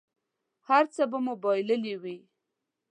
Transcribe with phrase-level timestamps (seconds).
[0.67, 2.17] هر څه به مو بایللي وي.